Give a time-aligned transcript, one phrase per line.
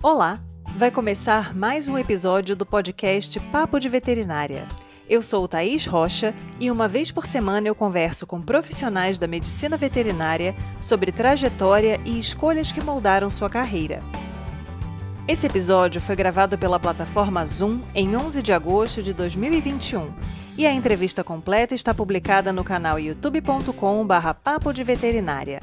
[0.00, 0.38] Olá!
[0.76, 4.64] Vai começar mais um episódio do podcast Papo de Veterinária.
[5.10, 9.76] Eu sou Thaís Rocha e uma vez por semana eu converso com profissionais da medicina
[9.76, 14.00] veterinária sobre trajetória e escolhas que moldaram sua carreira.
[15.26, 20.12] Esse episódio foi gravado pela plataforma Zoom em 11 de agosto de 2021
[20.56, 25.58] e a entrevista completa está publicada no canal youtube.com/papo de veterinária.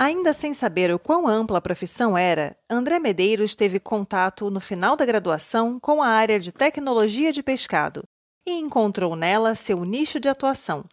[0.00, 4.94] Ainda sem saber o quão ampla a profissão era, André Medeiros teve contato no final
[4.94, 8.04] da graduação com a área de tecnologia de pescado
[8.46, 10.84] e encontrou nela seu nicho de atuação.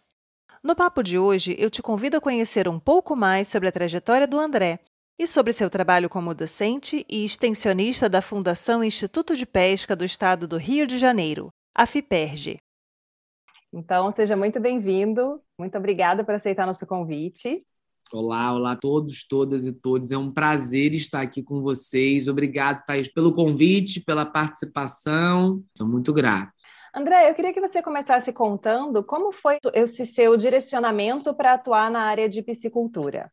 [0.60, 4.26] No papo de hoje, eu te convido a conhecer um pouco mais sobre a trajetória
[4.26, 4.80] do André
[5.16, 10.48] e sobre seu trabalho como docente e extensionista da Fundação Instituto de Pesca do Estado
[10.48, 11.84] do Rio de Janeiro, a.
[13.72, 15.40] Então, seja muito bem-vindo.
[15.56, 17.64] Muito obrigada por aceitar nosso convite.
[18.12, 20.12] Olá, olá a todos, todas e todos.
[20.12, 22.28] É um prazer estar aqui com vocês.
[22.28, 25.64] Obrigado, Thaís, pelo convite, pela participação.
[25.68, 26.52] Estou muito grato.
[26.94, 32.02] André, eu queria que você começasse contando como foi esse seu direcionamento para atuar na
[32.02, 33.30] área de piscicultura.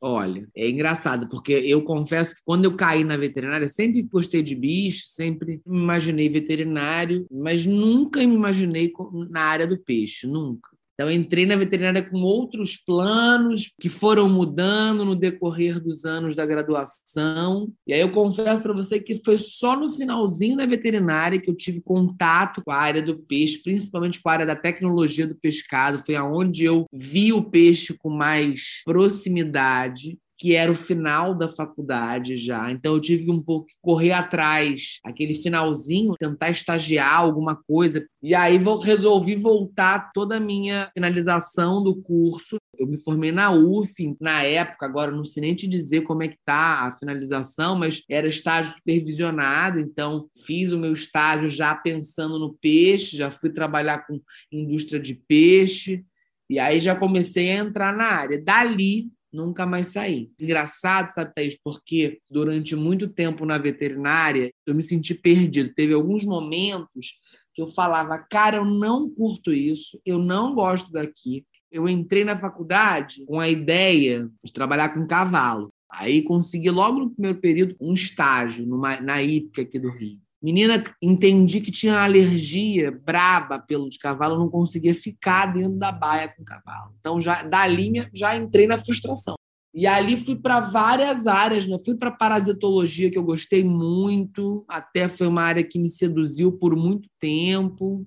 [0.00, 4.54] Olha, é engraçado, porque eu confesso que quando eu caí na veterinária, sempre gostei de
[4.54, 8.92] bicho, sempre me imaginei veterinário, mas nunca me imaginei
[9.30, 10.75] na área do peixe, nunca.
[10.98, 16.46] Então, entrei na veterinária com outros planos que foram mudando no decorrer dos anos da
[16.46, 17.70] graduação.
[17.86, 21.54] E aí eu confesso para você que foi só no finalzinho da veterinária que eu
[21.54, 25.98] tive contato com a área do peixe, principalmente com a área da tecnologia do pescado.
[25.98, 32.36] Foi aonde eu vi o peixe com mais proximidade que era o final da faculdade
[32.36, 32.70] já.
[32.70, 38.06] Então eu tive um pouco que correr atrás, aquele finalzinho, tentar estagiar alguma coisa.
[38.22, 42.56] E aí resolvi voltar toda a minha finalização do curso.
[42.78, 46.28] Eu me formei na UF na época, agora não sei nem te dizer como é
[46.28, 52.38] que tá a finalização, mas era estágio supervisionado, então fiz o meu estágio já pensando
[52.38, 54.20] no peixe, já fui trabalhar com
[54.52, 56.04] indústria de peixe.
[56.48, 58.40] E aí já comecei a entrar na área.
[58.40, 60.30] Dali nunca mais saí.
[60.40, 65.74] Engraçado, sabe, Thaís, porque durante muito tempo na veterinária eu me senti perdido.
[65.74, 67.20] Teve alguns momentos
[67.54, 71.44] que eu falava, cara, eu não curto isso, eu não gosto daqui.
[71.70, 75.70] Eu entrei na faculdade com a ideia de trabalhar com cavalo.
[75.90, 80.25] Aí consegui logo no primeiro período um estágio numa, na IPC aqui do Rio.
[80.42, 86.28] Menina, entendi que tinha alergia braba pelo de cavalo, não conseguia ficar dentro da baia
[86.28, 86.94] com o cavalo.
[87.00, 89.34] Então, já dali já entrei na frustração.
[89.74, 91.76] E ali fui para várias áreas, né?
[91.84, 96.74] Fui para parasitologia, que eu gostei muito, até foi uma área que me seduziu por
[96.74, 98.06] muito tempo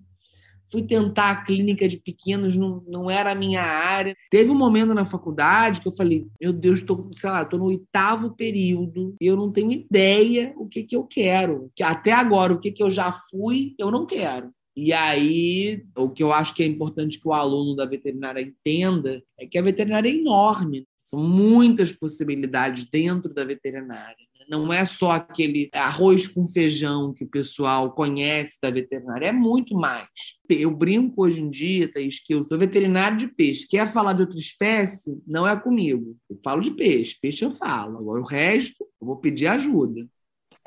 [0.72, 4.16] fui tentar a clínica de pequenos, não, não era a minha área.
[4.30, 7.66] Teve um momento na faculdade que eu falei, meu Deus, tô, sei lá, estou no
[7.66, 11.72] oitavo período e eu não tenho ideia o que, que eu quero.
[11.76, 14.52] Que até agora, o que, que eu já fui, eu não quero.
[14.76, 19.22] E aí, o que eu acho que é importante que o aluno da veterinária entenda
[19.38, 20.88] é que a veterinária é enorme.
[21.04, 24.29] São muitas possibilidades dentro da veterinária.
[24.50, 29.76] Não é só aquele arroz com feijão que o pessoal conhece da veterinária, é muito
[29.76, 30.08] mais.
[30.50, 33.68] Eu brinco hoje em dia, Thaís, que eu sou veterinário de peixe.
[33.68, 35.22] Quer falar de outra espécie?
[35.28, 36.18] Não é comigo.
[36.28, 37.16] Eu falo de peixe.
[37.22, 38.00] Peixe eu falo.
[38.00, 40.08] Agora o resto, eu vou pedir ajuda.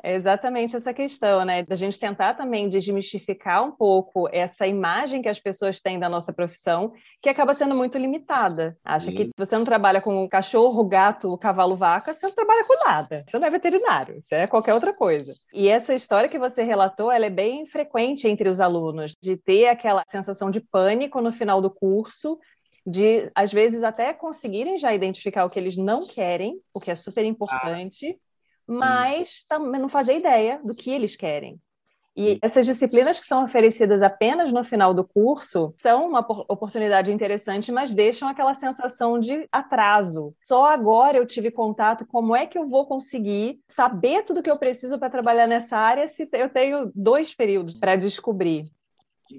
[0.03, 1.63] É exatamente essa questão, né?
[1.63, 6.33] Da gente tentar também desmistificar um pouco essa imagem que as pessoas têm da nossa
[6.33, 6.91] profissão,
[7.21, 8.77] que acaba sendo muito limitada.
[8.83, 9.15] Acha Sim.
[9.15, 13.23] que você não trabalha com cachorro, gato, cavalo, vaca, você não trabalha com nada.
[13.25, 15.33] Você não é veterinário, você é qualquer outra coisa.
[15.53, 19.67] E essa história que você relatou, ela é bem frequente entre os alunos, de ter
[19.67, 22.37] aquela sensação de pânico no final do curso,
[22.85, 26.95] de às vezes até conseguirem já identificar o que eles não querem, o que é
[26.95, 28.19] super importante.
[28.19, 28.32] Ah
[28.67, 31.59] mas também não fazer ideia do que eles querem.
[32.15, 37.71] E essas disciplinas que são oferecidas apenas no final do curso são uma oportunidade interessante,
[37.71, 40.35] mas deixam aquela sensação de atraso.
[40.43, 44.59] Só agora eu tive contato, como é que eu vou conseguir saber tudo que eu
[44.59, 48.71] preciso para trabalhar nessa área se eu tenho dois períodos para descobrir?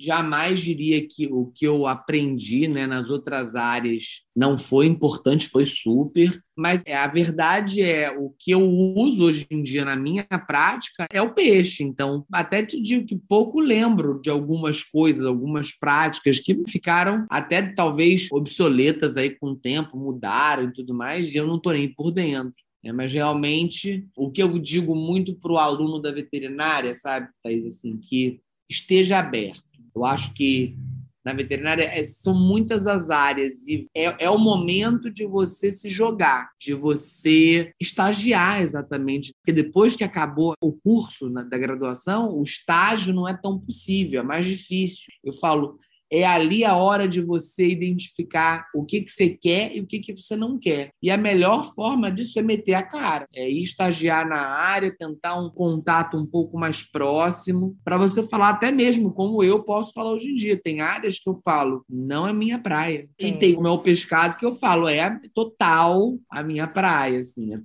[0.01, 5.65] Jamais diria que o que eu aprendi né, nas outras áreas não foi importante, foi
[5.65, 6.41] super.
[6.57, 11.07] Mas é, a verdade é, o que eu uso hoje em dia na minha prática
[11.11, 11.83] é o peixe.
[11.83, 17.63] Então, até te digo que pouco lembro de algumas coisas, algumas práticas que ficaram até
[17.63, 21.93] talvez obsoletas aí com o tempo, mudaram e tudo mais, e eu não estou nem
[21.93, 22.65] por dentro.
[22.85, 27.65] É, mas realmente, o que eu digo muito para o aluno da veterinária, sabe, Thaís,
[27.65, 30.77] assim, que esteja aberto eu acho que
[31.25, 35.89] na veterinária é, são muitas as áreas e é, é o momento de você se
[35.89, 42.43] jogar, de você estagiar exatamente, porque depois que acabou o curso na, da graduação, o
[42.43, 45.07] estágio não é tão possível, é mais difícil.
[45.25, 45.79] Eu falo,
[46.11, 49.99] é ali a hora de você identificar o que, que você quer e o que,
[49.99, 50.91] que você não quer.
[51.03, 55.41] E a melhor forma disso é meter a cara, é ir estagiar na área, tentar
[55.41, 60.13] um contato um pouco mais próximo, para você falar até mesmo como eu posso falar
[60.13, 60.61] hoje em dia.
[60.61, 63.09] Tem áreas que eu falo, não é minha praia.
[63.21, 63.29] Sim.
[63.29, 67.63] E tem o meu pescado que eu falo, é total a minha praia, assim.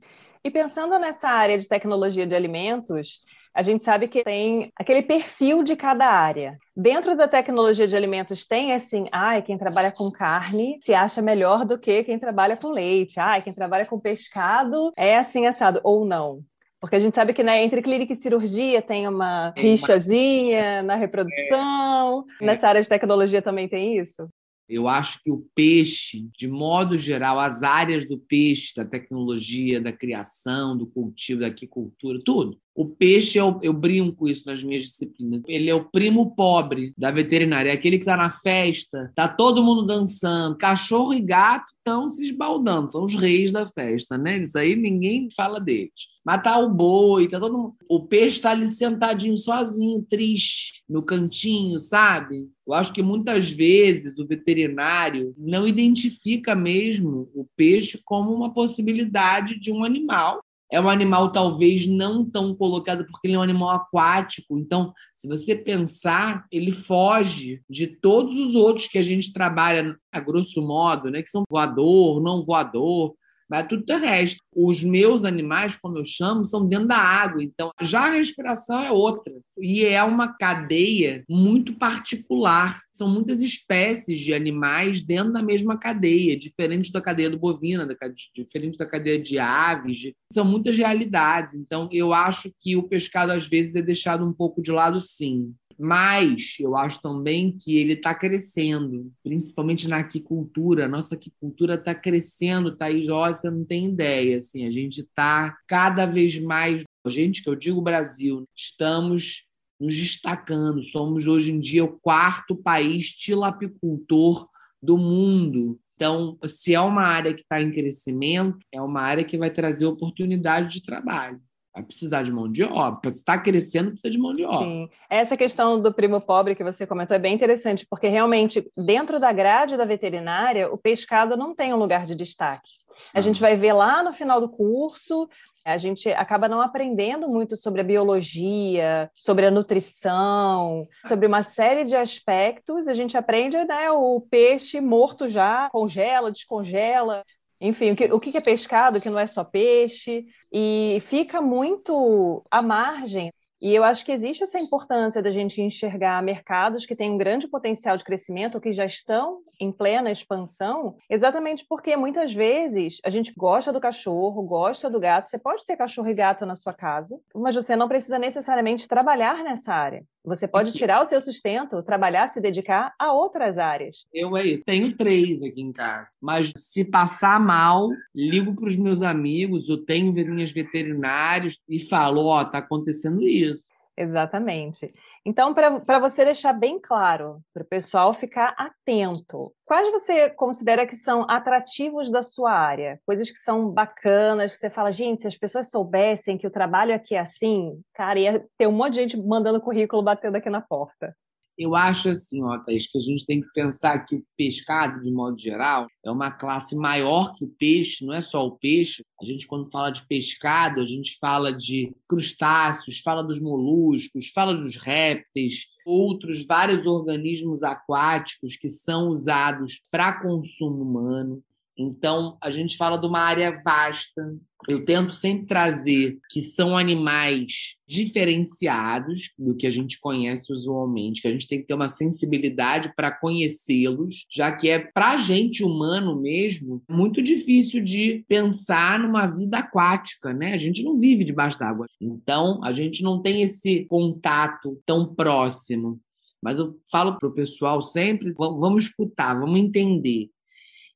[0.49, 3.21] E pensando nessa área de tecnologia de alimentos,
[3.53, 6.57] a gente sabe que tem aquele perfil de cada área.
[6.75, 11.65] Dentro da tecnologia de alimentos tem assim, ai, quem trabalha com carne se acha melhor
[11.65, 13.19] do que quem trabalha com leite.
[13.19, 16.39] Ai, quem trabalha com pescado é assim assado ou não.
[16.81, 22.25] Porque a gente sabe que né, entre clínica e cirurgia tem uma rixazinha na reprodução.
[22.41, 22.45] É.
[22.45, 24.27] Nessa área de tecnologia também tem isso?
[24.69, 29.91] Eu acho que o peixe, de modo geral, as áreas do peixe, da tecnologia, da
[29.91, 35.43] criação, do cultivo, da aquicultura, tudo, o peixe, eu, eu brinco isso nas minhas disciplinas.
[35.47, 37.69] Ele é o primo pobre da veterinária.
[37.69, 42.23] É aquele que está na festa, tá todo mundo dançando, cachorro e gato estão se
[42.23, 44.37] esbaldando, são os reis da festa, né?
[44.37, 45.91] Isso aí ninguém fala deles.
[46.25, 47.75] Matar tá o boi, tá todo mundo.
[47.89, 52.47] O peixe está ali sentadinho sozinho, triste, no cantinho, sabe?
[52.67, 59.59] Eu acho que muitas vezes o veterinário não identifica mesmo o peixe como uma possibilidade
[59.59, 63.69] de um animal é um animal talvez não tão colocado porque ele é um animal
[63.69, 64.57] aquático.
[64.57, 70.19] Então, se você pensar, ele foge de todos os outros que a gente trabalha a
[70.19, 73.15] grosso modo, né, que são voador, não voador,
[73.57, 74.39] é tudo terrestre.
[74.55, 78.91] Os meus animais, como eu chamo, são dentro da água, então já a respiração é
[78.91, 79.33] outra.
[79.57, 82.79] E é uma cadeia muito particular.
[82.93, 87.87] São muitas espécies de animais dentro da mesma cadeia, diferente da cadeia do bovino,
[88.35, 90.11] diferente da cadeia de aves.
[90.31, 91.55] São muitas realidades.
[91.55, 95.53] Então, eu acho que o pescado, às vezes, é deixado um pouco de lado, sim.
[95.79, 100.89] Mas eu acho também que ele está crescendo, principalmente na aquicultura.
[100.89, 104.37] Nossa aquicultura está crescendo, Thaís, ó, você não tem ideia.
[104.37, 109.47] Assim, a gente está cada vez mais, a gente, que eu digo Brasil, estamos
[109.79, 110.83] nos destacando.
[110.83, 114.49] Somos hoje em dia o quarto país tilapicultor
[114.83, 115.79] do mundo.
[115.95, 119.85] Então, se é uma área que está em crescimento, é uma área que vai trazer
[119.85, 121.41] oportunidade de trabalho.
[121.73, 122.99] Vai precisar de mão de obra.
[122.99, 124.59] Para estar crescendo, precisa de mão de obra.
[124.59, 124.89] Sim.
[125.09, 129.31] Essa questão do primo pobre que você comentou é bem interessante, porque realmente, dentro da
[129.31, 132.79] grade da veterinária, o pescado não tem um lugar de destaque.
[133.13, 135.29] A gente vai ver lá no final do curso,
[135.65, 141.83] a gente acaba não aprendendo muito sobre a biologia, sobre a nutrição, sobre uma série
[141.85, 142.87] de aspectos.
[142.87, 147.23] A gente aprende né, o peixe morto já, congela, descongela.
[147.61, 152.43] Enfim, o que, o que é pescado, que não é só peixe, e fica muito
[152.49, 157.11] à margem e eu acho que existe essa importância da gente enxergar mercados que têm
[157.11, 162.33] um grande potencial de crescimento, ou que já estão em plena expansão, exatamente porque muitas
[162.33, 165.29] vezes a gente gosta do cachorro, gosta do gato.
[165.29, 169.43] Você pode ter cachorro e gato na sua casa, mas você não precisa necessariamente trabalhar
[169.43, 170.05] nessa área.
[170.23, 174.05] Você pode tirar o seu sustento, trabalhar, se dedicar a outras áreas.
[174.13, 179.01] Eu aí tenho três aqui em casa, mas se passar mal, ligo para os meus
[179.01, 180.13] amigos, eu tenho
[180.51, 183.68] veterinários e falo, ó, oh, tá acontecendo isso.
[184.01, 184.93] Exatamente.
[185.25, 190.95] Então, para você deixar bem claro, para o pessoal ficar atento, quais você considera que
[190.95, 192.97] são atrativos da sua área?
[193.05, 196.95] Coisas que são bacanas, que você fala, gente, se as pessoas soubessem que o trabalho
[196.95, 200.61] aqui é assim, cara, ia ter um monte de gente mandando currículo batendo aqui na
[200.61, 201.13] porta.
[201.59, 205.11] Eu acho assim, ó, Thaís, que a gente tem que pensar que o pescado, de
[205.11, 209.03] modo geral, é uma classe maior que o peixe, não é só o peixe.
[209.21, 214.53] A gente, quando fala de pescado, a gente fala de crustáceos, fala dos moluscos, fala
[214.53, 221.43] dos répteis, outros vários organismos aquáticos que são usados para consumo humano.
[221.81, 224.35] Então, a gente fala de uma área vasta.
[224.67, 231.29] Eu tento sempre trazer que são animais diferenciados do que a gente conhece usualmente, que
[231.29, 235.63] a gente tem que ter uma sensibilidade para conhecê-los, já que é para a gente
[235.63, 240.53] humano mesmo muito difícil de pensar numa vida aquática, né?
[240.53, 241.85] A gente não vive debaixo d'água.
[242.01, 245.97] Então, a gente não tem esse contato tão próximo.
[246.43, 250.29] Mas eu falo para o pessoal sempre: vamos escutar, vamos entender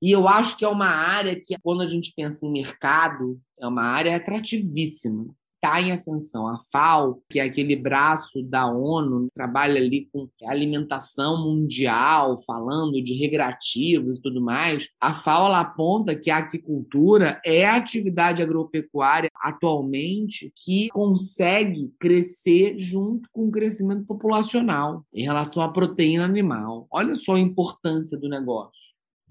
[0.04, 3.66] e eu acho que é uma área que, quando a gente pensa em mercado, é
[3.66, 5.34] uma área atrativíssima.
[5.56, 6.46] está em ascensão.
[6.46, 13.14] A FAO, que é aquele braço da ONU, trabalha ali com alimentação mundial, falando de
[13.14, 14.90] regrativos e tudo mais.
[15.00, 23.30] A FAO aponta que a aquicultura é a atividade agropecuária atualmente que consegue crescer junto
[23.32, 26.88] com o crescimento populacional em relação à proteína animal.
[26.92, 28.83] Olha só a importância do negócio.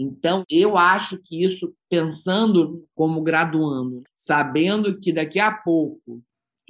[0.03, 6.23] Então, eu acho que isso, pensando como graduando, sabendo que daqui a pouco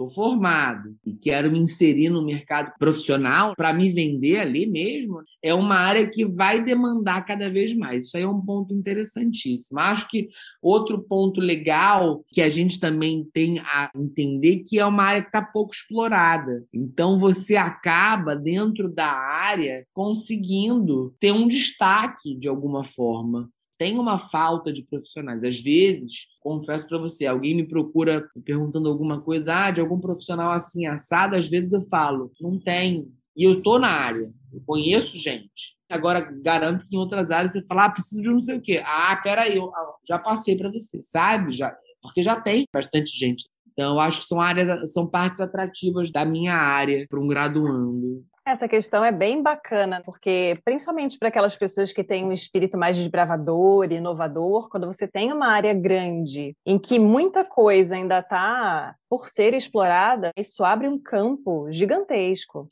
[0.02, 5.54] estou formado e quero me inserir no mercado profissional para me vender ali mesmo, é
[5.54, 8.06] uma área que vai demandar cada vez mais.
[8.06, 9.78] Isso aí é um ponto interessantíssimo.
[9.78, 10.28] Acho que
[10.61, 15.28] outro ponto legal que a gente também tem a entender que é uma área que
[15.28, 16.64] está pouco explorada.
[16.73, 23.50] Então você acaba dentro da área conseguindo ter um destaque de alguma forma
[23.82, 25.42] tem uma falta de profissionais.
[25.42, 30.52] Às vezes, confesso para você, alguém me procura perguntando alguma coisa, ah, de algum profissional
[30.52, 33.08] assim assado, às vezes eu falo, não tem.
[33.36, 35.76] E eu tô na área, eu conheço gente.
[35.90, 38.80] Agora, garanto que em outras áreas você fala, ah, preciso de não sei o quê.
[38.86, 39.68] Ah, peraí, eu
[40.06, 41.50] já passei para você, sabe?
[41.50, 43.48] Já, porque já tem bastante gente.
[43.72, 48.24] Então, eu acho que são áreas, são partes atrativas da minha área para um graduando.
[48.44, 52.96] Essa questão é bem bacana, porque principalmente para aquelas pessoas que têm um espírito mais
[52.96, 59.28] desbravador, inovador, quando você tem uma área grande em que muita coisa ainda está por
[59.28, 62.68] ser explorada, isso abre um campo gigantesco.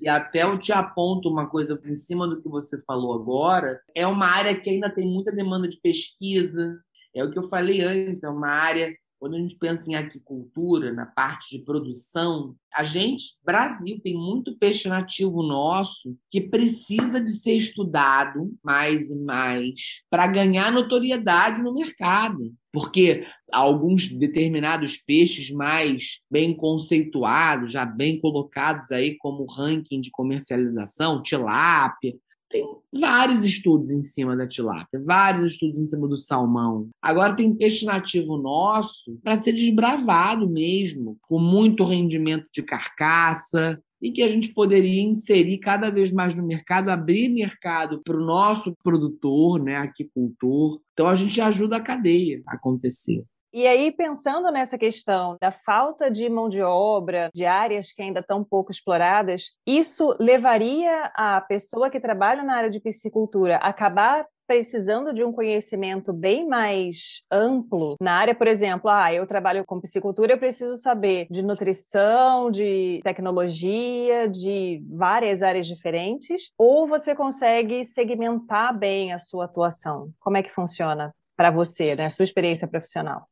[0.00, 4.04] E até eu te aponto uma coisa em cima do que você falou agora, é
[4.04, 6.80] uma área que ainda tem muita demanda de pesquisa,
[7.14, 10.92] é o que eu falei antes, é uma área quando a gente pensa em aquicultura,
[10.92, 17.30] na parte de produção, a gente, Brasil, tem muito peixe nativo nosso que precisa de
[17.30, 22.52] ser estudado mais e mais para ganhar notoriedade no mercado.
[22.72, 31.22] Porque alguns determinados peixes mais bem conceituados, já bem colocados aí como ranking de comercialização,
[31.22, 32.12] tilápia,
[32.52, 36.90] tem vários estudos em cima da tilápia, vários estudos em cima do salmão.
[37.00, 44.10] Agora tem peixe nativo nosso para ser desbravado mesmo, com muito rendimento de carcaça, e
[44.10, 48.74] que a gente poderia inserir cada vez mais no mercado, abrir mercado para o nosso
[48.82, 50.80] produtor, né, aquicultor.
[50.92, 53.24] Então a gente ajuda a cadeia a acontecer.
[53.54, 58.20] E aí, pensando nessa questão da falta de mão de obra, de áreas que ainda
[58.20, 64.26] estão pouco exploradas, isso levaria a pessoa que trabalha na área de piscicultura a acabar
[64.46, 69.80] precisando de um conhecimento bem mais amplo na área, por exemplo, ah, eu trabalho com
[69.80, 77.84] piscicultura, eu preciso saber de nutrição, de tecnologia, de várias áreas diferentes, ou você consegue
[77.84, 80.10] segmentar bem a sua atuação?
[80.20, 83.26] Como é que funciona para você, né, sua experiência profissional?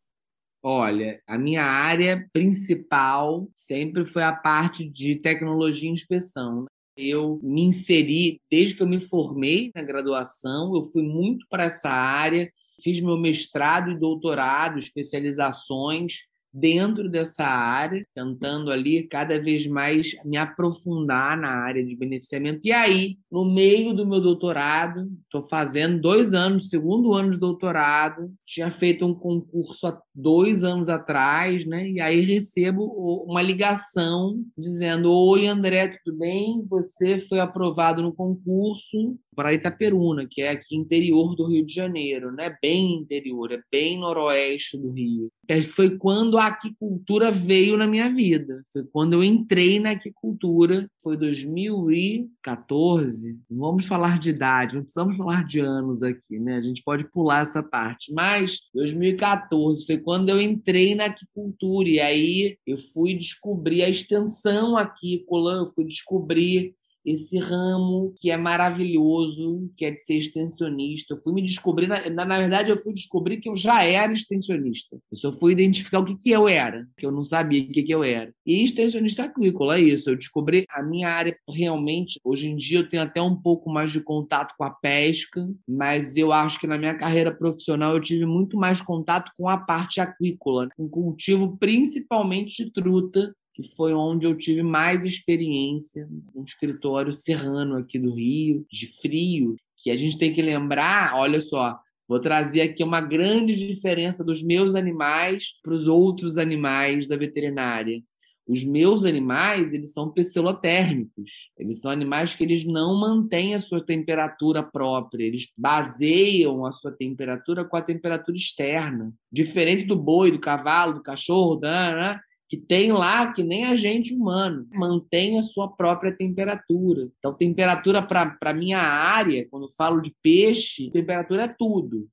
[0.62, 6.62] Olha, a minha área principal sempre foi a parte de tecnologia e inspeção.
[6.62, 6.66] Né?
[6.96, 11.88] Eu me inseri, desde que eu me formei na graduação, eu fui muito para essa
[11.88, 12.52] área,
[12.82, 20.36] fiz meu mestrado e doutorado, especializações dentro dessa área, tentando ali cada vez mais me
[20.36, 22.60] aprofundar na área de beneficiamento.
[22.64, 28.32] E aí, no meio do meu doutorado, estou fazendo dois anos, segundo ano de doutorado,
[28.44, 31.88] tinha feito um concurso há dois anos atrás, né?
[31.88, 32.84] E aí recebo
[33.26, 36.64] uma ligação dizendo: Oi, André, tudo bem?
[36.68, 42.30] Você foi aprovado no concurso para Itaperuna, que é aqui interior do Rio de Janeiro,
[42.30, 42.54] né?
[42.60, 45.32] Bem interior, é bem noroeste do Rio.
[45.48, 48.62] E foi quando a aquicultura veio na minha vida.
[48.72, 53.38] Foi quando eu entrei na aquicultura, foi 2014.
[53.50, 56.56] Não vamos falar de idade, não precisamos falar de anos aqui, né?
[56.56, 58.12] A gente pode pular essa parte.
[58.12, 61.88] Mas 2014 foi quando eu entrei na aquicultura.
[61.88, 68.36] E aí eu fui descobrir a extensão aquícola, eu fui descobrir esse ramo que é
[68.36, 71.14] maravilhoso, que é de ser extensionista.
[71.14, 74.98] Eu fui me descobrir, na, na, verdade, eu fui descobrir que eu já era extensionista.
[75.10, 77.82] Eu só fui identificar o que, que eu era, que eu não sabia o que,
[77.82, 78.32] que eu era.
[78.44, 80.10] E extensionista agrícola, é isso.
[80.10, 82.18] Eu descobri a minha área realmente.
[82.22, 86.16] Hoje em dia eu tenho até um pouco mais de contato com a pesca, mas
[86.16, 90.00] eu acho que na minha carreira profissional eu tive muito mais contato com a parte
[90.00, 97.12] aquícola, com cultivo principalmente de truta que foi onde eu tive mais experiência, um escritório
[97.12, 101.78] serrano aqui do Rio, de frio, que a gente tem que lembrar, olha só,
[102.08, 108.02] vou trazer aqui uma grande diferença dos meus animais para os outros animais da veterinária.
[108.50, 111.50] Os meus animais, eles são pcelotérmicos.
[111.56, 115.24] Eles são animais que eles não mantêm a sua temperatura própria.
[115.24, 119.12] Eles baseiam a sua temperatura com a temperatura externa.
[119.30, 122.20] Diferente do boi, do cavalo, do cachorro, da, né?
[122.50, 127.08] Que tem lá, que nem a gente humano, mantém a sua própria temperatura.
[127.16, 132.08] Então, temperatura para a minha área, quando falo de peixe, temperatura é tudo.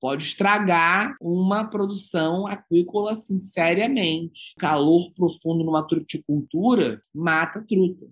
[0.00, 4.54] Pode estragar uma produção aquícola assim, seriamente.
[4.58, 8.06] Calor profundo numa truticultura mata truta.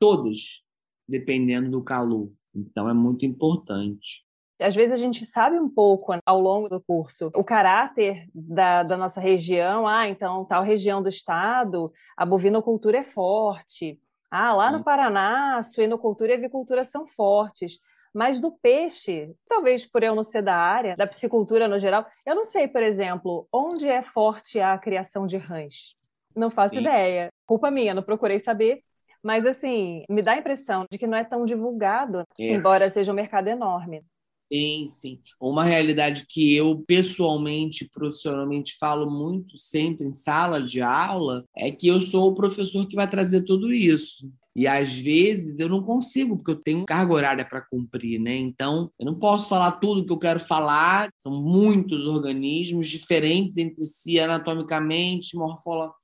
[0.00, 0.62] Todas,
[1.06, 2.32] dependendo do calor.
[2.54, 4.24] Então, é muito importante.
[4.60, 8.96] Às vezes a gente sabe um pouco ao longo do curso o caráter da, da
[8.96, 9.86] nossa região.
[9.86, 13.98] Ah, então, tal região do estado, a bovinocultura é forte.
[14.30, 17.78] Ah, lá no Paraná, a suinocultura e a avicultura são fortes.
[18.12, 22.34] Mas do peixe, talvez por eu não ser da área, da piscicultura no geral, eu
[22.34, 25.94] não sei, por exemplo, onde é forte a criação de rãs.
[26.34, 26.80] Não faço Sim.
[26.80, 27.28] ideia.
[27.46, 28.82] Culpa minha, não procurei saber.
[29.22, 32.52] Mas, assim, me dá a impressão de que não é tão divulgado, é.
[32.52, 34.04] embora seja um mercado enorme.
[34.50, 35.20] Sim, sim.
[35.38, 41.86] Uma realidade que eu pessoalmente, profissionalmente falo muito sempre em sala de aula é que
[41.86, 44.30] eu sou o professor que vai trazer tudo isso.
[44.56, 48.36] E às vezes eu não consigo, porque eu tenho carga horária para cumprir, né?
[48.36, 51.10] Então, eu não posso falar tudo que eu quero falar.
[51.18, 55.98] São muitos organismos diferentes entre si, anatomicamente, morfologicamente.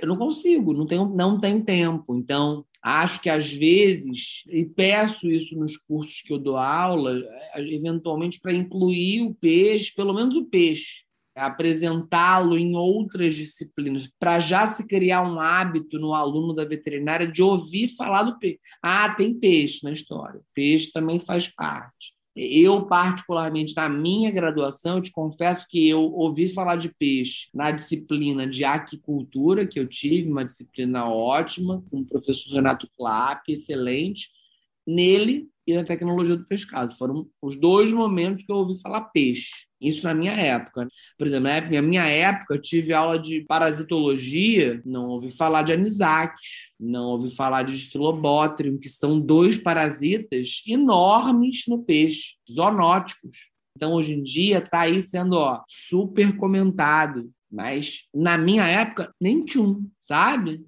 [0.00, 2.14] Eu não consigo, não tenho, não tenho tempo.
[2.14, 7.20] Então, Acho que às vezes, e peço isso nos cursos que eu dou aula,
[7.54, 11.02] é, eventualmente para incluir o peixe, pelo menos o peixe,
[11.34, 17.42] apresentá-lo em outras disciplinas, para já se criar um hábito no aluno da veterinária de
[17.42, 18.60] ouvir falar do peixe.
[18.80, 20.40] Ah, tem peixe na história.
[20.54, 22.15] Peixe também faz parte.
[22.38, 27.70] Eu, particularmente, na minha graduação, eu te confesso que eu ouvi falar de peixe na
[27.70, 34.28] disciplina de aquicultura, que eu tive, uma disciplina ótima, com o professor Renato Clapp, excelente.
[34.86, 36.94] Nele, e na tecnologia do pescado.
[36.94, 39.65] Foram os dois momentos que eu ouvi falar peixe.
[39.80, 40.88] Isso na minha época.
[41.18, 46.72] Por exemplo, na minha época, eu tive aula de parasitologia, não ouvi falar de anisakis,
[46.80, 53.50] não ouvi falar de filobotrium, que são dois parasitas enormes no peixe, zoonóticos.
[53.76, 57.30] Então, hoje em dia, está aí sendo ó, super comentado.
[57.50, 60.64] Mas na minha época, nem tinha, sabe?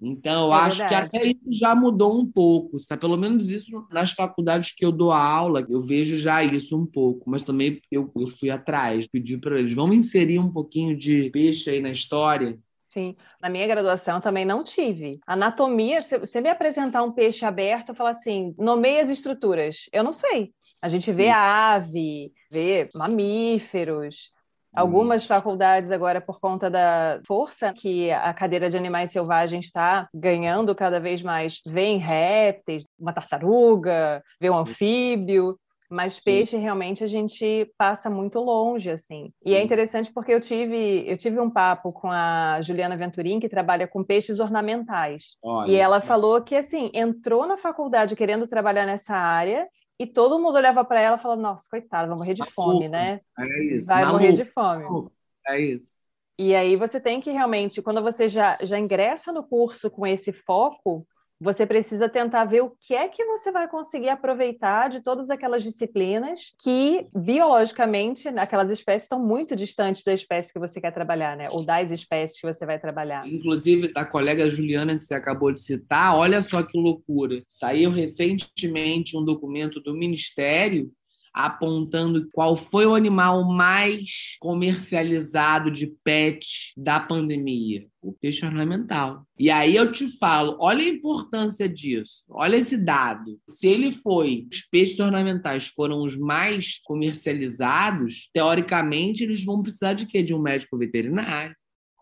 [0.00, 1.10] Então, eu é acho verdade.
[1.10, 3.00] que até isso já mudou um pouco, sabe?
[3.00, 7.28] Pelo menos isso nas faculdades que eu dou aula, eu vejo já isso um pouco.
[7.28, 11.70] Mas também eu, eu fui atrás, pedi para eles, vamos inserir um pouquinho de peixe
[11.70, 12.58] aí na história.
[12.88, 15.20] Sim, na minha graduação também não tive.
[15.26, 19.88] Anatomia, se você me apresentar um peixe aberto, eu falo assim, nomeia as estruturas.
[19.92, 20.52] Eu não sei.
[20.80, 21.30] A gente vê Sim.
[21.30, 24.30] a ave, vê mamíferos,
[24.74, 30.74] Algumas faculdades agora, por conta da força que a cadeira de animais selvagens está ganhando
[30.74, 35.58] cada vez mais, vêem répteis, uma tartaruga, vê um anfíbio,
[35.90, 39.32] mas peixe realmente a gente passa muito longe assim.
[39.44, 43.48] E é interessante porque eu tive eu tive um papo com a Juliana Venturim que
[43.48, 45.36] trabalha com peixes ornamentais.
[45.42, 49.66] Olha, e ela falou que assim, entrou na faculdade querendo trabalhar nessa área
[49.98, 53.20] e todo mundo olhava para ela e falava: Nossa, coitada, vai morrer de fome, né?
[53.38, 53.86] É isso.
[53.86, 55.10] Vai morrer de fome.
[55.46, 55.98] É isso.
[56.38, 60.32] E aí você tem que realmente, quando você já, já ingressa no curso com esse
[60.32, 61.06] foco,
[61.40, 65.62] você precisa tentar ver o que é que você vai conseguir aproveitar de todas aquelas
[65.62, 71.46] disciplinas que, biologicamente, aquelas espécies estão muito distantes da espécie que você quer trabalhar, né?
[71.52, 73.26] Ou das espécies que você vai trabalhar.
[73.26, 77.42] Inclusive, da colega Juliana, que você acabou de citar, olha só que loucura.
[77.46, 80.90] Saiu recentemente um documento do Ministério
[81.38, 87.86] apontando qual foi o animal mais comercializado de pet da pandemia.
[88.02, 89.22] O peixe ornamental.
[89.38, 93.38] E aí eu te falo, olha a importância disso, olha esse dado.
[93.48, 100.06] Se ele foi, os peixes ornamentais foram os mais comercializados, teoricamente eles vão precisar de
[100.06, 100.24] quê?
[100.24, 101.54] De um médico veterinário.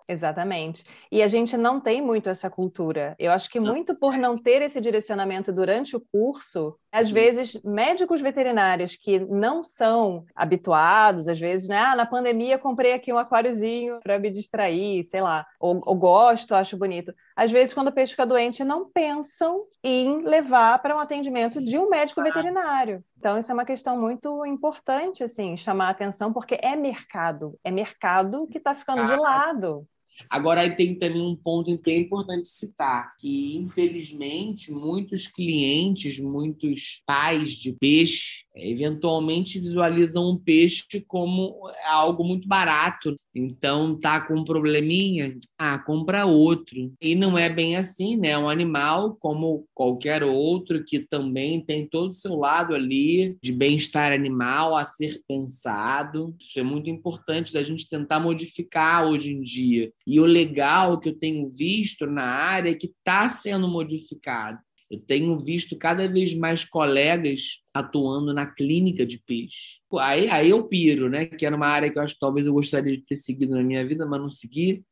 [0.09, 0.85] Exatamente.
[1.11, 3.17] E a gente não tem muito essa cultura.
[3.19, 7.15] Eu acho que muito por não ter esse direcionamento durante o curso, às uhum.
[7.15, 11.79] vezes médicos veterinários que não são habituados, às vezes, né?
[11.79, 16.55] Ah, na pandemia comprei aqui um aquáriozinho para me distrair, sei lá, ou, ou, gosto,
[16.55, 17.13] acho bonito.
[17.35, 21.77] Às vezes, quando o peixe fica doente, não pensam em levar para um atendimento de
[21.79, 23.05] um médico veterinário.
[23.19, 27.73] Então, isso é uma questão muito importante, assim, chamar a atenção, porque é mercado, é
[27.73, 29.87] mercado que está ficando de lado.
[30.31, 37.03] Agora, aí tem também um ponto que é importante citar, que infelizmente muitos clientes, muitos
[37.07, 43.17] pais de peixe eventualmente visualizam um peixe como algo muito barato.
[43.35, 46.91] Então, tá com um probleminha, ah, compra outro.
[47.01, 48.31] E não é bem assim, né?
[48.31, 53.53] É um animal como qualquer outro que também tem todo o seu lado ali de
[53.53, 56.35] bem-estar animal a ser pensado.
[56.41, 59.93] Isso é muito importante da gente tentar modificar hoje em dia.
[60.07, 64.59] E o legal que eu tenho visto na área é que está sendo modificado.
[64.91, 69.81] Eu tenho visto cada vez mais colegas atuando na clínica de peixe.
[69.99, 71.27] Aí, aí eu piro, né?
[71.27, 73.63] Que era uma área que eu acho que talvez eu gostaria de ter seguido na
[73.63, 74.85] minha vida, mas não segui.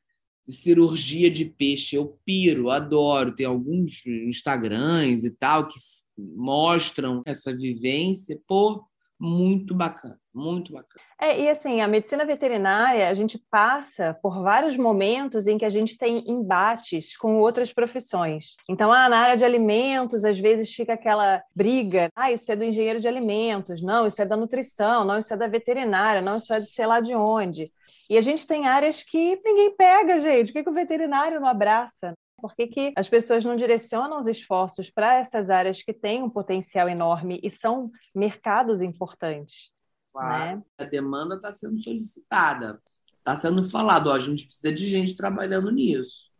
[0.48, 3.34] Cirurgia de peixe, eu piro, adoro.
[3.34, 5.78] Tem alguns Instagrams e tal que
[6.18, 8.38] mostram essa vivência.
[8.46, 8.84] Pô,
[9.24, 11.02] muito bacana, muito bacana.
[11.18, 15.70] É, e assim, a medicina veterinária, a gente passa por vários momentos em que a
[15.70, 18.56] gente tem embates com outras profissões.
[18.68, 22.64] Então, ah, na área de alimentos, às vezes fica aquela briga, ah, isso é do
[22.64, 26.52] engenheiro de alimentos, não, isso é da nutrição, não, isso é da veterinária, não, isso
[26.52, 27.72] é de sei lá de onde.
[28.10, 30.48] E a gente tem áreas que ninguém pega, gente.
[30.48, 32.12] Por que, que o veterinário não abraça?
[32.44, 36.28] Por que, que as pessoas não direcionam os esforços para essas áreas que têm um
[36.28, 39.72] potencial enorme e são mercados importantes?
[40.12, 40.58] Claro.
[40.58, 40.62] Né?
[40.76, 42.82] A demanda está sendo solicitada,
[43.16, 46.30] está sendo falado, ó, a gente precisa de gente trabalhando nisso.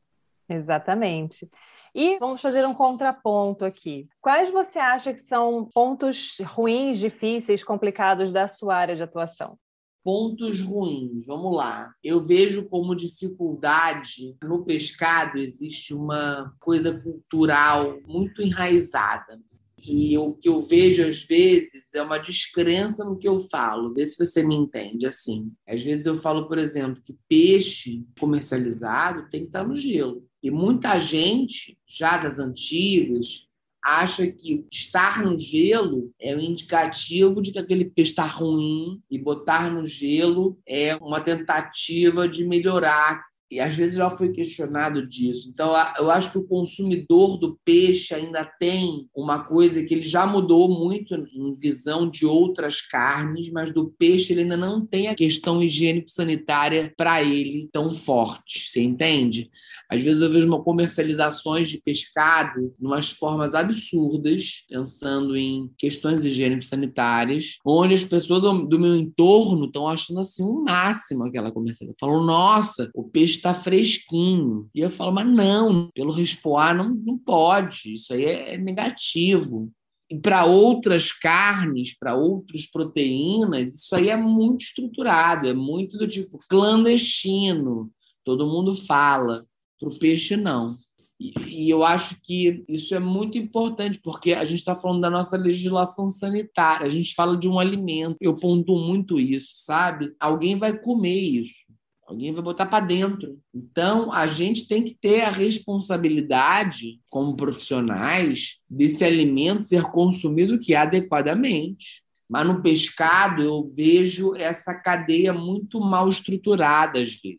[0.47, 1.51] Exatamente.
[1.95, 4.07] E vamos fazer um contraponto aqui.
[4.21, 9.59] Quais você acha que são pontos ruins, difíceis, complicados da sua área de atuação?
[10.05, 11.91] Pontos ruins, vamos lá.
[12.05, 19.41] Eu vejo como dificuldade no pescado existe uma coisa cultural muito enraizada.
[19.87, 23.93] E o que eu vejo às vezes é uma descrença no que eu falo.
[23.93, 25.53] Vê se você me entende assim.
[25.67, 30.27] Às vezes eu falo, por exemplo, que peixe comercializado tem que estar no gelo.
[30.43, 33.44] E muita gente, já das antigas,
[33.85, 39.19] acha que estar no gelo é um indicativo de que aquele peixe está ruim e
[39.19, 43.23] botar no gelo é uma tentativa de melhorar
[43.55, 45.49] e às vezes já foi questionado disso.
[45.49, 50.27] Então, eu acho que o consumidor do peixe ainda tem uma coisa que ele já
[50.27, 55.15] mudou muito em visão de outras carnes, mas do peixe ele ainda não tem a
[55.15, 58.69] questão higiênico-sanitária para ele tão forte.
[58.69, 59.49] Você entende?
[59.89, 66.25] Às vezes eu vejo uma comercializações de pescado de umas formas absurdas, pensando em questões
[66.25, 72.09] higiênico-sanitárias, onde as pessoas do meu entorno estão achando assim um máximo aquela comercialização.
[72.09, 74.69] Falam, nossa, o peixe está fresquinho.
[74.75, 79.71] E eu falo, mas não, pelo respoar não, não pode, isso aí é, é negativo.
[80.11, 86.07] E para outras carnes, para outras proteínas, isso aí é muito estruturado, é muito do
[86.07, 87.91] tipo clandestino.
[88.25, 89.47] Todo mundo fala,
[89.79, 90.75] para o peixe não.
[91.21, 91.33] E,
[91.67, 95.37] e eu acho que isso é muito importante, porque a gente está falando da nossa
[95.37, 100.15] legislação sanitária, a gente fala de um alimento, eu pontuo muito isso, sabe?
[100.19, 101.75] Alguém vai comer isso.
[102.07, 103.41] Alguém vai botar para dentro.
[103.55, 110.75] Então, a gente tem que ter a responsabilidade, como profissionais, desse alimento ser consumido que
[110.75, 112.05] adequadamente.
[112.29, 117.39] Mas no pescado, eu vejo essa cadeia muito mal estruturada, às vezes.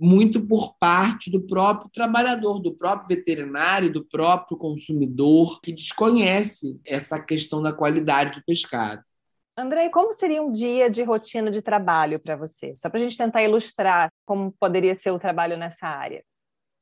[0.00, 7.20] Muito por parte do próprio trabalhador, do próprio veterinário, do próprio consumidor, que desconhece essa
[7.20, 9.02] questão da qualidade do pescado.
[9.56, 12.74] André, como seria um dia de rotina de trabalho para você?
[12.74, 16.24] Só para a gente tentar ilustrar como poderia ser o trabalho nessa área.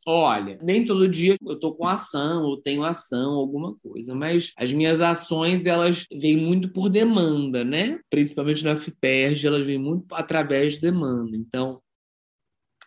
[0.07, 4.73] Olha, nem todo dia eu estou com ação ou tenho ação, alguma coisa, mas as
[4.73, 8.01] minhas ações elas vêm muito por demanda, né?
[8.09, 11.37] Principalmente na FIPERG, elas vêm muito através de demanda.
[11.37, 11.83] Então,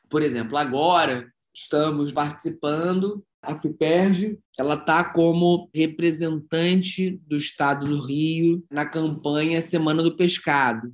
[0.09, 8.63] por exemplo, agora estamos participando a FIPERJ ela está como representante do Estado do Rio
[8.71, 10.93] na campanha Semana do Pescado,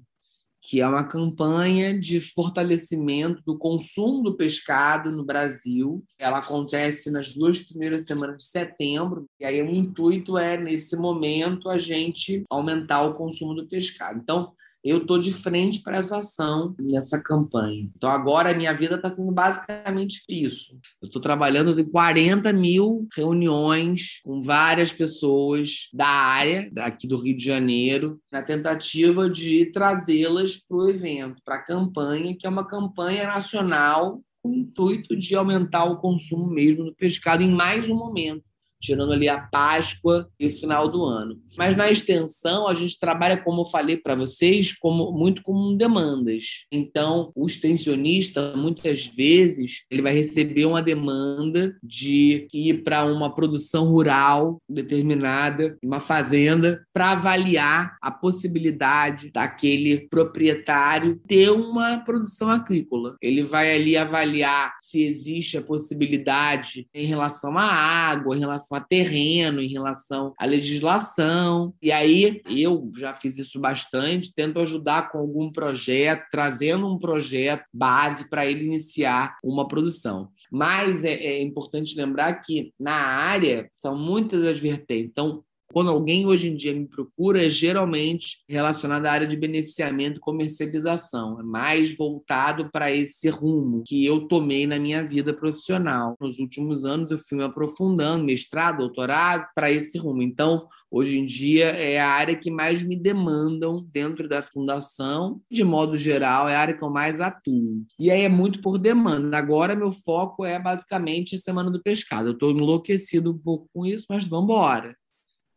[0.62, 6.04] que é uma campanha de fortalecimento do consumo do pescado no Brasil.
[6.18, 11.70] Ela acontece nas duas primeiras semanas de setembro, e aí o intuito é, nesse momento,
[11.70, 14.20] a gente aumentar o consumo do pescado.
[14.22, 14.54] Então,
[14.84, 17.90] eu estou de frente para essa ação, nessa campanha.
[17.96, 20.74] Então, agora a minha vida está sendo basicamente isso.
[21.02, 27.36] Eu estou trabalhando em 40 mil reuniões com várias pessoas da área, daqui do Rio
[27.36, 32.66] de Janeiro, na tentativa de trazê-las para o evento, para a campanha, que é uma
[32.66, 37.96] campanha nacional com o intuito de aumentar o consumo mesmo do pescado em mais um
[37.96, 38.49] momento
[38.82, 41.40] tirando ali a Páscoa e o final do ano.
[41.58, 46.66] Mas na extensão, a gente trabalha, como eu falei para vocês, como muito com demandas.
[46.72, 53.88] Então, o extensionista, muitas vezes, ele vai receber uma demanda de ir para uma produção
[53.88, 63.16] rural determinada, uma fazenda, para avaliar a possibilidade daquele proprietário ter uma produção agrícola.
[63.22, 68.80] Ele vai ali avaliar se existe a possibilidade em relação à água, em relação a
[68.80, 71.74] terreno, em relação à legislação.
[71.82, 77.64] E aí eu já fiz isso bastante, tento ajudar com algum projeto, trazendo um projeto
[77.74, 80.30] base para ele iniciar uma produção.
[80.52, 85.12] Mas é, é, importante lembrar que na área são muitas as vertentes.
[85.12, 90.18] Então, quando alguém hoje em dia me procura, é geralmente relacionado à área de beneficiamento
[90.18, 91.40] e comercialização.
[91.40, 96.16] É mais voltado para esse rumo que eu tomei na minha vida profissional.
[96.20, 100.24] Nos últimos anos, eu fui me aprofundando, mestrado, doutorado, para esse rumo.
[100.24, 105.40] Então, hoje em dia, é a área que mais me demandam dentro da fundação.
[105.52, 107.84] De modo geral, é a área que eu mais atuo.
[108.00, 109.38] E aí é muito por demanda.
[109.38, 112.30] Agora, meu foco é basicamente a Semana do Pescado.
[112.30, 114.99] Eu estou enlouquecido um pouco com isso, mas vamos embora.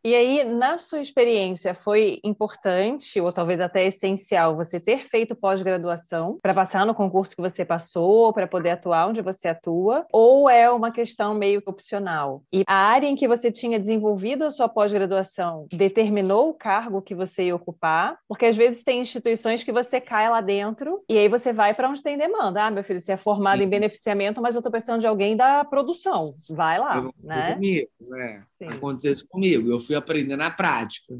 [0.05, 6.41] E aí, na sua experiência, foi importante, ou talvez até essencial, você ter feito pós-graduação
[6.43, 10.05] para passar no concurso que você passou, para poder atuar onde você atua?
[10.13, 12.43] Ou é uma questão meio opcional?
[12.53, 17.15] E a área em que você tinha desenvolvido a sua pós-graduação determinou o cargo que
[17.15, 18.19] você ia ocupar?
[18.27, 21.89] Porque às vezes tem instituições que você cai lá dentro e aí você vai para
[21.89, 22.65] onde tem demanda.
[22.65, 23.71] Ah, meu filho, você é formado em uhum.
[23.71, 26.35] beneficiamento, mas eu estou precisando de alguém da produção.
[26.51, 27.55] Vai lá, eu, né?
[27.55, 28.45] Comigo, né?
[28.69, 29.71] Aconteceu isso comigo.
[29.71, 31.15] Eu fui fui aprender na prática.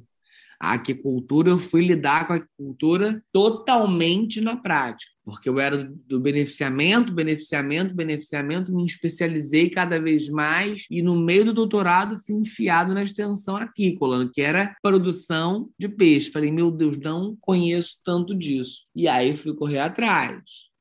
[0.59, 6.21] A aquicultura, eu fui lidar com a aquicultura totalmente na prática, porque eu era do
[6.21, 12.95] beneficiamento, beneficiamento, beneficiamento, me especializei cada vez mais e no meio do doutorado fui enfiado
[12.95, 16.31] na extensão aquícola, que era produção de peixe.
[16.31, 18.83] Falei, meu Deus, não conheço tanto disso.
[18.95, 20.72] E aí fui correr atrás.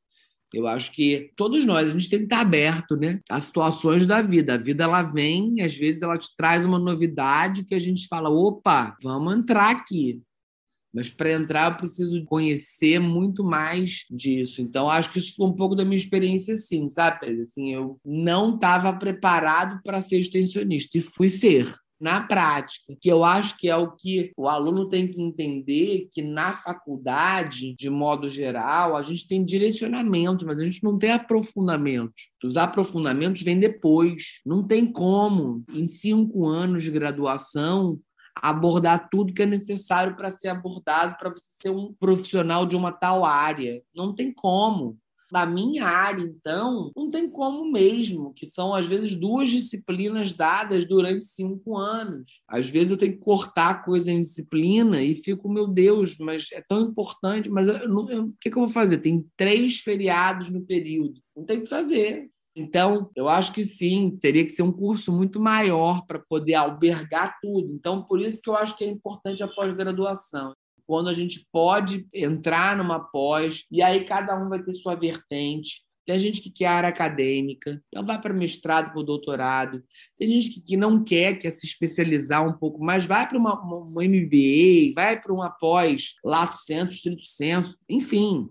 [0.53, 3.19] Eu acho que todos nós, a gente tem que estar aberto, né?
[3.29, 4.55] Às situações da vida.
[4.55, 8.29] A vida, ela vem, às vezes ela te traz uma novidade que a gente fala,
[8.29, 10.21] opa, vamos entrar aqui.
[10.93, 14.61] Mas para entrar eu preciso conhecer muito mais disso.
[14.61, 17.27] Então acho que isso foi um pouco da minha experiência, sim, sabe?
[17.27, 23.23] Assim, eu não estava preparado para ser extensionista e fui ser na prática, que eu
[23.23, 28.27] acho que é o que o aluno tem que entender que na faculdade, de modo
[28.27, 32.29] geral, a gente tem direcionamentos, mas a gente não tem aprofundamentos.
[32.43, 34.41] Os aprofundamentos vêm depois.
[34.43, 37.99] Não tem como, em cinco anos de graduação,
[38.35, 42.91] abordar tudo que é necessário para ser abordado para você ser um profissional de uma
[42.91, 43.81] tal área.
[43.95, 44.97] Não tem como.
[45.31, 50.85] Na minha área, então, não tem como mesmo, que são às vezes duas disciplinas dadas
[50.85, 52.41] durante cinco anos.
[52.47, 56.61] Às vezes eu tenho que cortar coisa em disciplina e fico, meu Deus, mas é
[56.61, 58.97] tão importante, mas o que, que eu vou fazer?
[58.97, 61.21] Tem três feriados no período.
[61.35, 62.29] Não tem que fazer.
[62.53, 67.37] Então, eu acho que sim, teria que ser um curso muito maior para poder albergar
[67.41, 67.73] tudo.
[67.73, 70.53] Então, por isso que eu acho que é importante a pós-graduação
[70.91, 75.85] quando a gente pode entrar numa pós, e aí cada um vai ter sua vertente.
[76.05, 79.81] Tem gente que quer área acadêmica, então vai para mestrado, para doutorado.
[80.19, 83.57] Tem gente que, que não quer, quer se especializar um pouco mais, vai para uma,
[83.61, 88.49] uma, uma MBA, vai para uma pós, lato senso, estrito senso, enfim.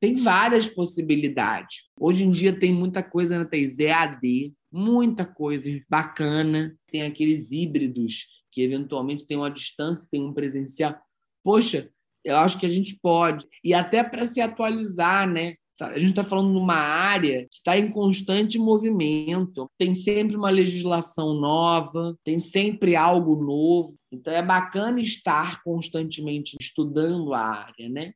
[0.00, 1.88] Tem várias possibilidades.
[1.96, 6.76] Hoje em dia tem muita coisa na TIS, EAD, muita coisa bacana.
[6.90, 10.96] Tem aqueles híbridos que eventualmente tem uma distância, tem um presencial
[11.44, 11.90] poxa,
[12.24, 13.46] eu acho que a gente pode.
[13.62, 15.54] E até para se atualizar, né?
[15.76, 20.36] Tá, a gente está falando de uma área que está em constante movimento, tem sempre
[20.36, 23.96] uma legislação nova, tem sempre algo novo.
[24.10, 28.12] Então é bacana estar constantemente estudando a área, né?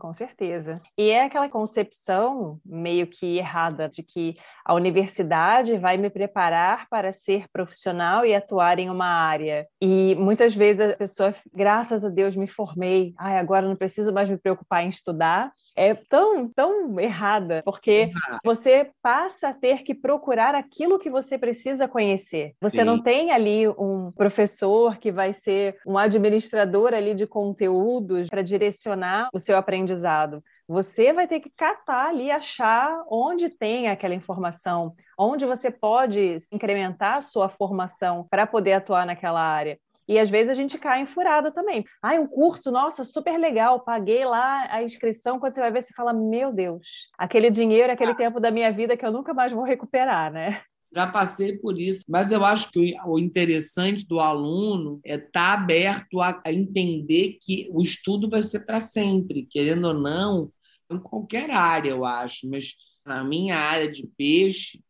[0.00, 0.80] Com certeza.
[0.96, 4.34] E é aquela concepção meio que errada de que
[4.64, 9.68] a universidade vai me preparar para ser profissional e atuar em uma área.
[9.78, 14.26] E muitas vezes a pessoa, graças a Deus, me formei, ai, agora não preciso mais
[14.26, 18.10] me preocupar em estudar é tão, tão errada, porque
[18.44, 22.52] você passa a ter que procurar aquilo que você precisa conhecer.
[22.60, 22.84] Você Sim.
[22.84, 29.28] não tem ali um professor que vai ser um administrador ali de conteúdos para direcionar
[29.32, 30.42] o seu aprendizado.
[30.68, 37.16] Você vai ter que catar ali, achar onde tem aquela informação, onde você pode incrementar
[37.16, 39.78] a sua formação para poder atuar naquela área.
[40.10, 41.84] E às vezes a gente cai em furada também.
[42.02, 45.38] Ah, um curso, nossa, super legal, paguei lá a inscrição.
[45.38, 48.16] Quando você vai ver, você fala: Meu Deus, aquele dinheiro, aquele ah.
[48.16, 50.62] tempo da minha vida que eu nunca mais vou recuperar, né?
[50.92, 55.52] Já passei por isso, mas eu acho que o interessante do aluno é estar tá
[55.52, 60.50] aberto a, entender que o estudo vai ser para sempre, querendo ou não,
[60.90, 62.74] em qualquer área, eu acho, mas
[63.06, 64.82] na minha área de peixe,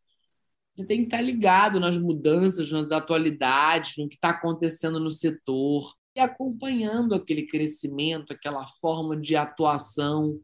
[0.80, 5.12] você tem que estar tá ligado nas mudanças, nas atualidades, no que está acontecendo no
[5.12, 10.40] setor e acompanhando aquele crescimento, aquela forma de atuação.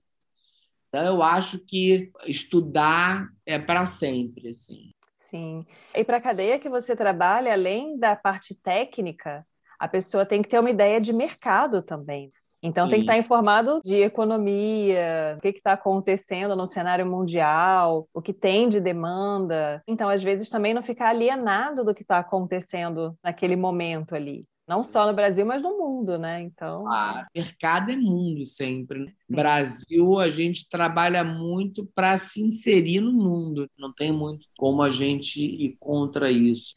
[0.88, 4.92] Então, eu acho que estudar é para sempre, assim.
[5.20, 5.66] Sim.
[5.94, 9.44] E para a cadeia que você trabalha, além da parte técnica,
[9.78, 12.30] a pessoa tem que ter uma ideia de mercado também.
[12.66, 12.90] Então, Sim.
[12.90, 18.32] tem que estar informado de economia, o que está acontecendo no cenário mundial, o que
[18.32, 19.82] tem de demanda.
[19.86, 24.44] Então, às vezes, também não ficar alienado do que está acontecendo naquele momento ali.
[24.68, 26.42] Não só no Brasil, mas no mundo, né?
[26.42, 26.90] Então.
[26.92, 29.04] Ah, mercado é mundo sempre.
[29.04, 29.12] Né?
[29.28, 33.70] Brasil, a gente trabalha muito para se inserir no mundo.
[33.78, 36.74] Não tem muito como a gente ir contra isso.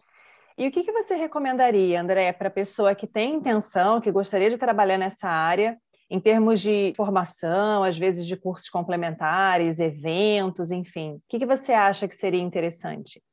[0.60, 4.50] E o que, que você recomendaria, André, para a pessoa que tem intenção, que gostaria
[4.50, 11.14] de trabalhar nessa área, em termos de formação, às vezes de cursos complementares, eventos, enfim?
[11.14, 13.24] O que, que você acha que seria interessante?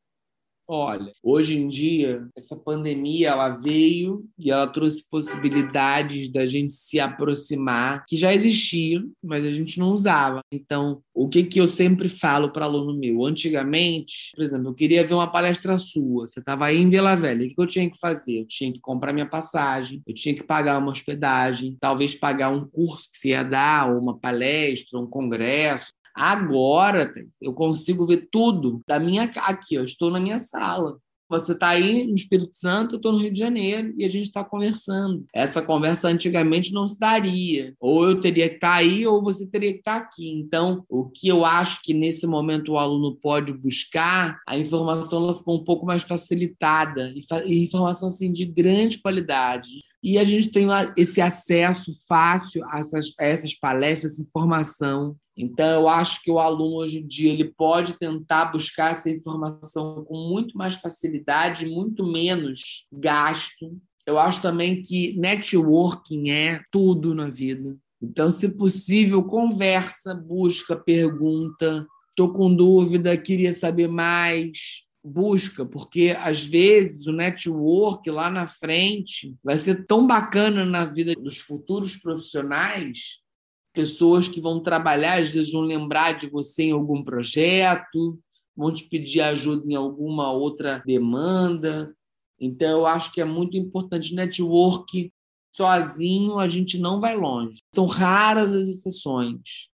[0.68, 6.98] Olha, hoje em dia, essa pandemia ela veio e ela trouxe possibilidades da gente se
[6.98, 10.40] aproximar, que já existiam, mas a gente não usava.
[10.50, 13.24] Então, o que, que eu sempre falo para aluno meu?
[13.24, 17.48] Antigamente, por exemplo, eu queria ver uma palestra sua, você estava em Vila Velha, o
[17.48, 18.40] que eu tinha que fazer?
[18.40, 22.66] Eu tinha que comprar minha passagem, eu tinha que pagar uma hospedagem, talvez pagar um
[22.66, 25.92] curso que você ia dar, ou uma palestra, um congresso.
[26.16, 30.98] Agora eu consigo ver tudo da minha aqui, eu estou na minha sala.
[31.28, 34.26] Você está aí no Espírito Santo, eu estou no Rio de Janeiro e a gente
[34.26, 35.26] está conversando.
[35.34, 37.74] Essa conversa antigamente não se daria.
[37.80, 40.30] Ou eu teria que estar tá aí, ou você teria que estar tá aqui.
[40.30, 45.34] Então, o que eu acho que nesse momento o aluno pode buscar, a informação ela
[45.34, 47.12] ficou um pouco mais facilitada
[47.44, 49.80] e, informação assim, de grande qualidade.
[50.06, 55.16] E a gente tem esse acesso fácil a essas, a essas palestras, essa informação.
[55.36, 60.04] Então, eu acho que o aluno hoje em dia ele pode tentar buscar essa informação
[60.04, 63.76] com muito mais facilidade, muito menos gasto.
[64.06, 67.76] Eu acho também que networking é tudo na vida.
[68.00, 71.84] Então, se possível, conversa, busca, pergunta.
[72.10, 74.85] Estou com dúvida, queria saber mais.
[75.06, 81.14] Busca, porque às vezes o network lá na frente vai ser tão bacana na vida
[81.14, 83.24] dos futuros profissionais
[83.72, 88.18] pessoas que vão trabalhar, às vezes vão lembrar de você em algum projeto,
[88.56, 91.94] vão te pedir ajuda em alguma outra demanda.
[92.40, 94.14] Então, eu acho que é muito importante.
[94.14, 95.12] Network
[95.52, 97.62] sozinho a gente não vai longe.
[97.74, 99.68] São raras as exceções.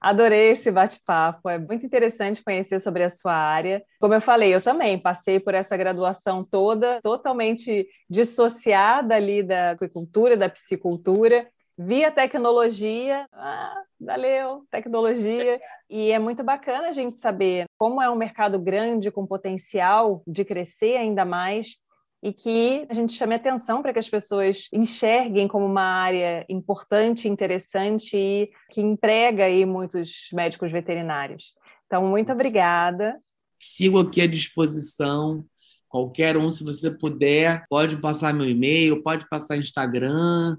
[0.00, 3.84] Adorei esse bate-papo, é muito interessante conhecer sobre a sua área.
[4.00, 10.38] Como eu falei, eu também passei por essa graduação toda totalmente dissociada ali da aquicultura,
[10.38, 15.60] da piscicultura, via tecnologia, ah, valeu, tecnologia.
[15.88, 20.44] E é muito bacana a gente saber como é um mercado grande, com potencial de
[20.46, 21.76] crescer ainda mais,
[22.22, 27.28] e que a gente chame atenção para que as pessoas enxerguem como uma área importante,
[27.28, 31.54] interessante e que emprega aí muitos médicos veterinários.
[31.86, 33.18] Então, muito obrigada.
[33.60, 35.44] Sigo aqui à disposição.
[35.88, 40.56] Qualquer um, se você puder, pode passar meu e-mail, pode passar Instagram,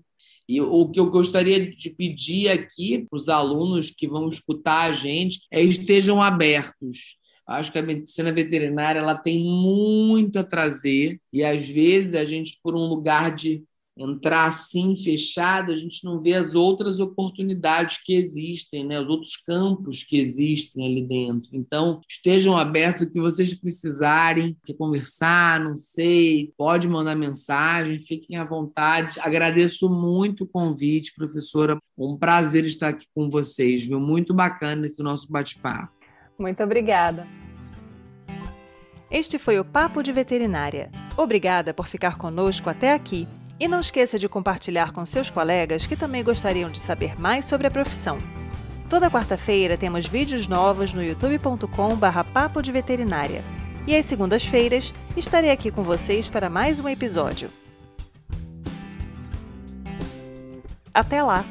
[0.52, 4.91] e o que eu gostaria de pedir aqui para os alunos que vão escutar a
[4.91, 7.17] gente é estejam abertos.
[7.47, 12.60] Acho que a medicina veterinária ela tem muito a trazer e às vezes a gente
[12.63, 13.63] por um lugar de
[13.97, 18.99] entrar assim fechado, a gente não vê as outras oportunidades que existem, né?
[18.99, 21.49] os outros campos que existem ali dentro.
[21.54, 28.38] Então, estejam abertos o que vocês precisarem, quer conversar, não sei, pode mandar mensagem, fiquem
[28.38, 29.19] à vontade.
[29.19, 31.77] Agradeço muito o convite, professora.
[31.97, 33.99] Um prazer estar aqui com vocês, viu?
[33.99, 36.00] Muito bacana esse nosso bate-papo.
[36.41, 37.27] Muito obrigada.
[39.12, 40.89] Este foi o Papo de Veterinária.
[41.15, 43.27] Obrigada por ficar conosco até aqui.
[43.60, 47.67] E não esqueça de compartilhar com seus colegas que também gostariam de saber mais sobre
[47.67, 48.17] a profissão.
[48.89, 53.43] Toda quarta-feira temos vídeos novos no youtube.com/barra papo de veterinária.
[53.86, 57.51] E às segundas-feiras estarei aqui com vocês para mais um episódio.
[60.91, 61.45] Até lá!